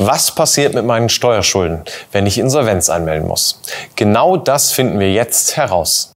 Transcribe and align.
Was 0.00 0.32
passiert 0.32 0.74
mit 0.74 0.84
meinen 0.84 1.08
Steuerschulden, 1.08 1.82
wenn 2.12 2.24
ich 2.24 2.38
Insolvenz 2.38 2.88
anmelden 2.88 3.26
muss? 3.26 3.60
Genau 3.96 4.36
das 4.36 4.70
finden 4.70 5.00
wir 5.00 5.12
jetzt 5.12 5.56
heraus. 5.56 6.12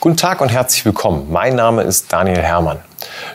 Guten 0.00 0.16
Tag 0.16 0.40
und 0.40 0.48
herzlich 0.48 0.84
willkommen. 0.84 1.28
Mein 1.30 1.54
Name 1.54 1.82
ist 1.82 2.12
Daniel 2.12 2.42
Hermann. 2.42 2.80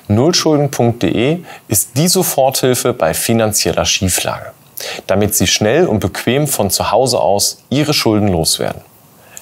Nullschulden.de 0.10 1.46
ist 1.70 1.92
die 1.96 2.10
Soforthilfe 2.10 2.92
bei 2.92 3.14
finanzieller 3.14 3.86
Schieflage, 3.86 4.52
damit 5.08 5.34
Sie 5.34 5.48
schnell 5.48 5.88
und 5.88 6.02
bequem 6.02 6.46
von 6.46 6.70
zu 6.70 6.92
Hause 6.92 7.22
aus 7.22 7.60
Ihre 7.70 7.94
Schulden 7.94 8.28
loswerden. 8.28 8.82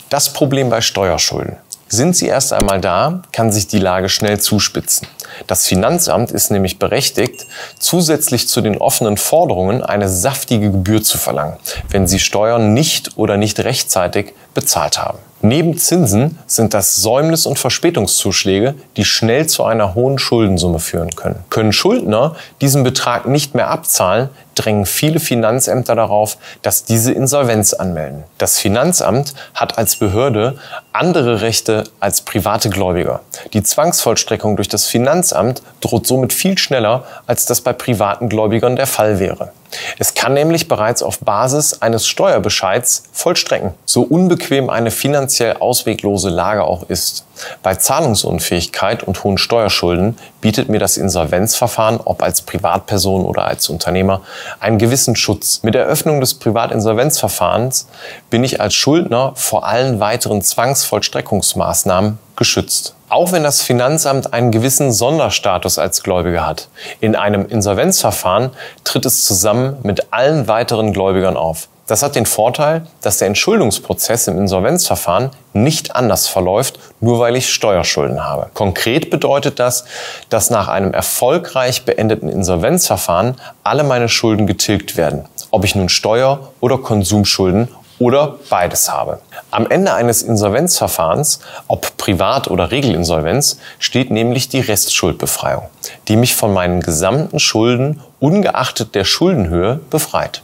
Das 0.09 0.31
Problem 0.31 0.69
bei 0.69 0.81
Steuerschulden. 0.81 1.57
Sind 1.93 2.15
sie 2.15 2.25
erst 2.25 2.53
einmal 2.53 2.81
da, 2.81 3.21
kann 3.31 3.51
sich 3.51 3.67
die 3.67 3.77
Lage 3.77 4.09
schnell 4.09 4.39
zuspitzen. 4.39 5.07
Das 5.45 5.67
Finanzamt 5.67 6.31
ist 6.31 6.49
nämlich 6.49 6.79
berechtigt, 6.79 7.45
zusätzlich 7.77 8.47
zu 8.47 8.61
den 8.61 8.79
offenen 8.79 9.15
Forderungen 9.15 9.83
eine 9.83 10.09
saftige 10.09 10.71
Gebühr 10.71 11.03
zu 11.03 11.19
verlangen, 11.19 11.57
wenn 11.89 12.07
sie 12.07 12.17
Steuern 12.17 12.73
nicht 12.73 13.15
oder 13.19 13.37
nicht 13.37 13.59
rechtzeitig 13.59 14.33
bezahlt 14.55 14.97
haben. 14.97 15.19
Neben 15.45 15.77
Zinsen 15.77 16.39
sind 16.47 16.73
das 16.73 16.95
Säumnis- 16.95 17.45
und 17.45 17.59
Verspätungszuschläge, 17.59 18.75
die 18.95 19.03
schnell 19.03 19.45
zu 19.45 19.65
einer 19.65 19.93
hohen 19.93 20.17
Schuldensumme 20.17 20.79
führen 20.79 21.17
können. 21.17 21.43
Können 21.49 21.73
Schuldner 21.73 22.37
diesen 22.61 22.83
Betrag 22.83 23.27
nicht 23.27 23.53
mehr 23.53 23.69
abzahlen, 23.69 24.29
drängen 24.55 24.85
viele 24.85 25.19
Finanzämter 25.19 25.95
darauf, 25.95 26.37
dass 26.61 26.85
diese 26.85 27.11
Insolvenz 27.11 27.73
anmelden. 27.73 28.23
Das 28.37 28.57
Finanzamt 28.57 29.33
hat 29.53 29.77
als 29.77 29.97
Behörde 29.97 30.57
andere 30.93 31.41
Rechte 31.41 31.83
als 31.99 32.21
private 32.21 32.69
Gläubiger. 32.69 33.19
Die 33.51 33.63
Zwangsvollstreckung 33.63 34.55
durch 34.55 34.69
das 34.69 34.85
Finanzamt 34.85 35.61
droht 35.81 36.07
somit 36.07 36.31
viel 36.31 36.57
schneller, 36.57 37.03
als 37.27 37.45
das 37.45 37.59
bei 37.59 37.73
privaten 37.73 38.29
Gläubigern 38.29 38.77
der 38.77 38.87
Fall 38.87 39.19
wäre. 39.19 39.51
Es 39.99 40.13
kann 40.13 40.33
nämlich 40.33 40.67
bereits 40.67 41.03
auf 41.03 41.19
Basis 41.19 41.81
eines 41.81 42.07
Steuerbescheids 42.07 43.03
vollstrecken, 43.11 43.73
so 43.85 44.03
unbequem 44.03 44.69
eine 44.69 44.91
finanziell 44.91 45.57
ausweglose 45.57 46.29
Lage 46.29 46.63
auch 46.63 46.89
ist. 46.89 47.25
Bei 47.61 47.75
Zahlungsunfähigkeit 47.75 49.03
und 49.03 49.23
hohen 49.23 49.37
Steuerschulden 49.37 50.17
bietet 50.41 50.69
mir 50.69 50.79
das 50.79 50.97
Insolvenzverfahren, 50.97 51.99
ob 52.03 52.21
als 52.21 52.41
Privatperson 52.41 53.25
oder 53.25 53.45
als 53.45 53.69
Unternehmer, 53.69 54.21
einen 54.59 54.77
gewissen 54.77 55.15
Schutz. 55.15 55.61
Mit 55.63 55.73
der 55.73 55.85
Öffnung 55.85 56.19
des 56.21 56.35
Privatinsolvenzverfahrens 56.35 57.87
bin 58.29 58.43
ich 58.43 58.61
als 58.61 58.73
Schuldner 58.75 59.33
vor 59.35 59.65
allen 59.65 59.99
weiteren 59.99 60.41
Zwangsvollstreckungsmaßnahmen 60.41 62.19
geschützt. 62.35 62.95
Auch 63.13 63.31
wenn 63.31 63.43
das 63.43 63.61
Finanzamt 63.61 64.33
einen 64.33 64.49
gewissen 64.49 64.91
Sonderstatus 64.91 65.77
als 65.77 66.01
Gläubiger 66.01 66.47
hat. 66.47 66.69
In 66.99 67.15
einem 67.15 67.45
Insolvenzverfahren 67.45 68.49
tritt 68.85 69.05
es 69.05 69.23
zusammen 69.23 69.77
mit 69.83 70.11
allen 70.11 70.47
weiteren 70.47 70.93
Gläubigern 70.93 71.37
auf. 71.37 71.67
Das 71.85 72.01
hat 72.01 72.15
den 72.15 72.25
Vorteil, 72.25 72.87
dass 73.01 73.19
der 73.19 73.27
Entschuldungsprozess 73.27 74.27
im 74.27 74.39
Insolvenzverfahren 74.39 75.29
nicht 75.53 75.95
anders 75.95 76.27
verläuft, 76.27 76.79
nur 77.01 77.19
weil 77.19 77.35
ich 77.35 77.53
Steuerschulden 77.53 78.23
habe. 78.23 78.49
Konkret 78.55 79.11
bedeutet 79.11 79.59
das, 79.59 79.85
dass 80.29 80.49
nach 80.49 80.67
einem 80.67 80.91
erfolgreich 80.91 81.85
beendeten 81.85 82.29
Insolvenzverfahren 82.29 83.35
alle 83.63 83.83
meine 83.83 84.09
Schulden 84.09 84.47
getilgt 84.47 84.97
werden, 84.97 85.25
ob 85.51 85.65
ich 85.65 85.75
nun 85.75 85.87
Steuer- 85.87 86.51
oder 86.61 86.79
Konsumschulden 86.79 87.67
oder 88.03 88.35
beides 88.49 88.91
habe. 88.91 89.19
Am 89.49 89.65
Ende 89.65 89.93
eines 89.93 90.23
Insolvenzverfahrens, 90.23 91.39
ob 91.69 91.95
Privat- 91.95 92.49
oder 92.49 92.69
Regelinsolvenz, 92.69 93.59
steht 93.79 94.11
nämlich 94.11 94.49
die 94.49 94.59
Restschuldbefreiung, 94.59 95.69
die 96.09 96.17
mich 96.17 96.35
von 96.35 96.51
meinen 96.51 96.81
gesamten 96.81 97.39
Schulden 97.39 98.01
ungeachtet 98.19 98.93
der 98.93 99.05
Schuldenhöhe 99.05 99.79
befreit. 99.89 100.41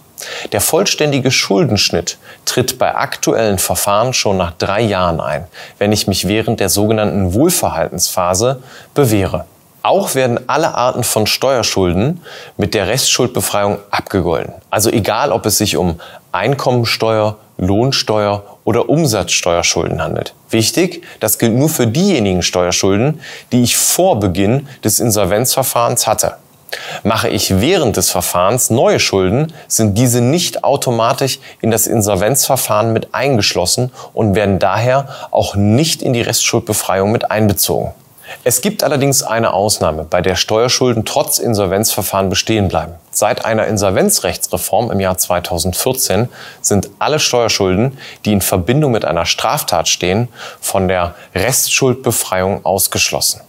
Der 0.53 0.61
vollständige 0.61 1.31
Schuldenschnitt 1.31 2.17
tritt 2.45 2.79
bei 2.79 2.95
aktuellen 2.95 3.59
Verfahren 3.59 4.13
schon 4.13 4.38
nach 4.38 4.53
drei 4.57 4.81
Jahren 4.81 5.19
ein, 5.19 5.45
wenn 5.79 5.91
ich 5.91 6.07
mich 6.07 6.29
während 6.29 6.61
der 6.61 6.69
sogenannten 6.69 7.34
Wohlverhaltensphase 7.34 8.63
bewähre. 8.94 9.45
Auch 9.81 10.16
werden 10.16 10.40
alle 10.47 10.75
Arten 10.75 11.03
von 11.03 11.25
Steuerschulden 11.25 12.22
mit 12.57 12.73
der 12.73 12.88
Restschuldbefreiung 12.88 13.79
abgegolten. 13.91 14.53
Also 14.69 14.90
egal, 14.90 15.31
ob 15.31 15.45
es 15.45 15.57
sich 15.57 15.78
um 15.78 16.00
Einkommensteuer, 16.31 17.38
Lohnsteuer 17.57 18.44
oder 18.63 18.90
Umsatzsteuerschulden 18.90 20.01
handelt. 20.01 20.34
Wichtig, 20.50 21.03
das 21.19 21.40
gilt 21.40 21.53
nur 21.53 21.69
für 21.69 21.88
diejenigen 21.88 22.41
Steuerschulden, 22.41 23.19
die 23.51 23.63
ich 23.63 23.78
vor 23.78 24.19
Beginn 24.19 24.67
des 24.84 25.00
Insolvenzverfahrens 25.00 26.07
hatte. 26.07 26.35
Mache 27.03 27.29
ich 27.29 27.59
während 27.59 27.97
des 27.97 28.11
Verfahrens 28.11 28.69
neue 28.69 29.00
Schulden, 29.00 29.53
sind 29.67 29.97
diese 29.97 30.22
nicht 30.22 30.63
automatisch 30.63 31.40
in 31.61 31.72
das 31.72 31.88
Insolvenzverfahren 31.88 32.94
mit 32.94 33.13
eingeschlossen 33.13 33.91
und 34.13 34.35
werden 34.35 34.59
daher 34.59 35.07
auch 35.31 35.56
nicht 35.56 36.01
in 36.01 36.13
die 36.13 36.22
Restschuldbefreiung 36.22 37.11
mit 37.11 37.31
einbezogen. 37.31 37.91
Es 38.44 38.62
gibt 38.62 38.84
allerdings 38.84 39.23
eine 39.23 39.53
Ausnahme, 39.53 40.03
bei 40.03 40.22
der 40.22 40.35
Steuerschulden 40.35 41.06
trotz 41.06 41.40
Insolvenzverfahren 41.40 42.29
bestehen 42.29 42.67
bleiben. 42.67 42.94
Seit 43.12 43.45
einer 43.45 43.67
Insolvenzrechtsreform 43.67 44.91
im 44.91 45.00
Jahr 45.00 45.17
2014 45.17 46.29
sind 46.62 46.90
alle 47.00 47.19
Steuerschulden, 47.19 47.97
die 48.25 48.34
in 48.34 48.41
Verbindung 48.41 48.91
mit 48.91 49.06
einer 49.06 49.25
Straftat 49.25 49.88
stehen, 49.88 50.29
von 50.62 50.88
der 50.88 51.16
Restschuldbefreiung 51.35 52.66
ausgeschlossen. 52.66 53.41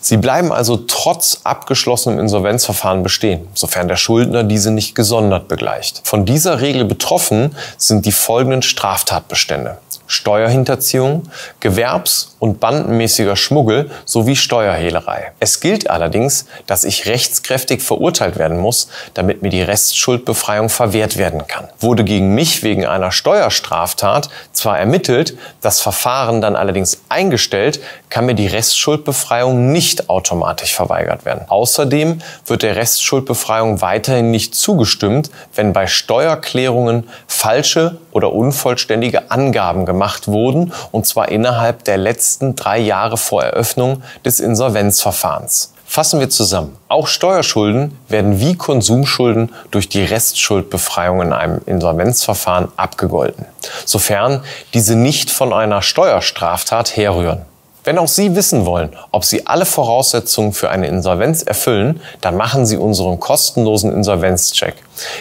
Sie 0.00 0.16
bleiben 0.16 0.52
also 0.52 0.76
trotz 0.76 1.40
abgeschlossenem 1.44 2.20
Insolvenzverfahren 2.20 3.02
bestehen, 3.02 3.48
sofern 3.54 3.88
der 3.88 3.96
Schuldner 3.96 4.44
diese 4.44 4.70
nicht 4.70 4.94
gesondert 4.94 5.48
begleicht. 5.48 6.02
Von 6.04 6.24
dieser 6.24 6.60
Regel 6.60 6.84
betroffen 6.84 7.56
sind 7.76 8.06
die 8.06 8.12
folgenden 8.12 8.62
Straftatbestände. 8.62 9.78
Steuerhinterziehung, 10.08 11.30
Gewerbs- 11.60 12.34
und 12.40 12.58
bandenmäßiger 12.58 13.36
Schmuggel 13.36 13.90
sowie 14.04 14.34
Steuerhehlerei. 14.34 15.32
Es 15.38 15.60
gilt 15.60 15.88
allerdings, 15.88 16.46
dass 16.66 16.84
ich 16.84 17.06
rechtskräftig 17.06 17.82
verurteilt 17.82 18.38
werden 18.38 18.58
muss, 18.58 18.88
damit 19.14 19.42
mir 19.42 19.50
die 19.50 19.62
Restschuldbefreiung 19.62 20.68
verwehrt 20.68 21.16
werden 21.16 21.46
kann. 21.46 21.68
Wurde 21.78 22.02
gegen 22.04 22.34
mich 22.34 22.62
wegen 22.62 22.86
einer 22.86 23.12
Steuerstraftat 23.12 24.30
zwar 24.58 24.78
ermittelt, 24.78 25.36
das 25.60 25.80
Verfahren 25.80 26.40
dann 26.40 26.56
allerdings 26.56 27.02
eingestellt, 27.08 27.80
kann 28.10 28.26
mir 28.26 28.34
die 28.34 28.46
Restschuldbefreiung 28.46 29.72
nicht 29.72 30.10
automatisch 30.10 30.74
verweigert 30.74 31.24
werden. 31.24 31.46
Außerdem 31.48 32.20
wird 32.46 32.62
der 32.62 32.76
Restschuldbefreiung 32.76 33.80
weiterhin 33.80 34.30
nicht 34.30 34.54
zugestimmt, 34.54 35.30
wenn 35.54 35.72
bei 35.72 35.86
Steuerklärungen 35.86 37.08
falsche 37.26 37.96
oder 38.12 38.32
unvollständige 38.32 39.30
Angaben 39.30 39.86
gemacht 39.86 40.28
wurden, 40.28 40.72
und 40.92 41.06
zwar 41.06 41.28
innerhalb 41.28 41.84
der 41.84 41.96
letzten 41.96 42.56
drei 42.56 42.78
Jahre 42.78 43.16
vor 43.16 43.42
Eröffnung 43.44 44.02
des 44.24 44.40
Insolvenzverfahrens. 44.40 45.72
Fassen 45.90 46.20
wir 46.20 46.28
zusammen. 46.28 46.76
Auch 46.88 47.06
Steuerschulden 47.06 47.96
werden 48.08 48.40
wie 48.40 48.54
Konsumschulden 48.56 49.54
durch 49.70 49.88
die 49.88 50.04
Restschuldbefreiung 50.04 51.22
in 51.22 51.32
einem 51.32 51.62
Insolvenzverfahren 51.64 52.68
abgegolten, 52.76 53.46
sofern 53.86 54.44
diese 54.74 54.96
nicht 54.96 55.30
von 55.30 55.54
einer 55.54 55.80
Steuerstraftat 55.80 56.94
herrühren. 56.94 57.46
Wenn 57.84 57.96
auch 57.96 58.06
Sie 58.06 58.36
wissen 58.36 58.66
wollen, 58.66 58.90
ob 59.12 59.24
Sie 59.24 59.46
alle 59.46 59.64
Voraussetzungen 59.64 60.52
für 60.52 60.68
eine 60.68 60.88
Insolvenz 60.88 61.42
erfüllen, 61.42 62.02
dann 62.20 62.36
machen 62.36 62.66
Sie 62.66 62.76
unseren 62.76 63.18
kostenlosen 63.18 63.90
Insolvenzcheck, 63.90 64.74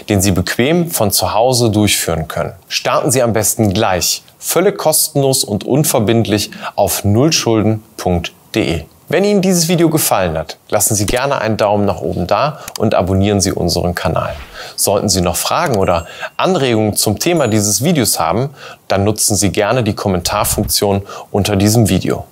den 0.09 0.21
Sie 0.21 0.31
bequem 0.31 0.91
von 0.91 1.11
zu 1.11 1.33
Hause 1.33 1.69
durchführen 1.69 2.27
können. 2.27 2.51
Starten 2.67 3.09
Sie 3.09 3.23
am 3.23 3.31
besten 3.31 3.73
gleich, 3.73 4.21
völlig 4.37 4.77
kostenlos 4.77 5.45
und 5.45 5.63
unverbindlich 5.63 6.51
auf 6.75 7.05
nullschulden.de. 7.05 8.83
Wenn 9.09 9.23
Ihnen 9.23 9.41
dieses 9.41 9.69
Video 9.69 9.89
gefallen 9.89 10.37
hat, 10.37 10.57
lassen 10.67 10.93
Sie 10.93 11.05
gerne 11.05 11.39
einen 11.39 11.55
Daumen 11.55 11.85
nach 11.85 12.01
oben 12.01 12.27
da 12.27 12.59
und 12.77 12.93
abonnieren 12.93 13.39
Sie 13.39 13.53
unseren 13.53 13.95
Kanal. 13.95 14.35
Sollten 14.75 15.07
Sie 15.07 15.21
noch 15.21 15.37
Fragen 15.37 15.77
oder 15.77 16.07
Anregungen 16.35 16.93
zum 16.93 17.17
Thema 17.17 17.47
dieses 17.47 17.81
Videos 17.81 18.19
haben, 18.19 18.49
dann 18.89 19.05
nutzen 19.05 19.37
Sie 19.37 19.51
gerne 19.51 19.83
die 19.83 19.95
Kommentarfunktion 19.95 21.03
unter 21.31 21.55
diesem 21.55 21.87
Video. 21.87 22.25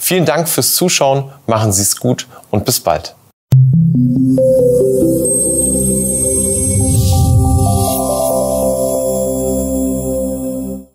Vielen 0.00 0.24
Dank 0.24 0.48
fürs 0.48 0.74
Zuschauen, 0.74 1.30
machen 1.46 1.72
Sie 1.72 1.82
es 1.82 2.00
gut 2.00 2.26
und 2.50 2.64
bis 2.64 2.80
bald. 2.80 3.14